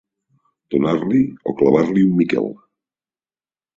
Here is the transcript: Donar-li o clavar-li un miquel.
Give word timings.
Donar-li 0.75 1.21
o 1.51 1.55
clavar-li 1.61 2.07
un 2.09 2.17
miquel. 2.23 2.49